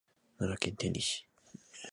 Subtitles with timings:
[0.39, 1.27] 奈良県天理市